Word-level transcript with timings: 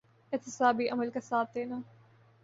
احتسابی 0.33 0.89
عمل 0.89 1.09
کا 1.09 1.19
ساتھ 1.21 1.55
دینا۔ 1.55 1.79